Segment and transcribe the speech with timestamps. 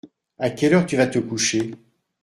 [0.39, 1.73] À quelle heure tu vas te coucher?